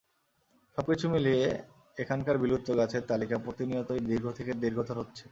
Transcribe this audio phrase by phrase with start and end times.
[0.77, 1.43] সবকিছু মিলিয়ে
[1.97, 5.23] এখানকার বিলুপ্ত গাছের তালিকা প্রতিনিয়তই দীর্ঘ থেকে দীর্ঘতর হচ্ছে।